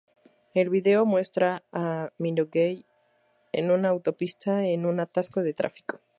El 0.55 0.69
video 0.69 1.05
muestra 1.05 1.63
a 1.71 2.09
Minogue 2.17 2.87
en 3.51 3.69
una 3.69 3.89
autopista 3.89 4.65
en 4.65 4.87
un 4.87 4.99
atasco 4.99 5.43
de 5.43 5.53
tráfico. 5.53 6.01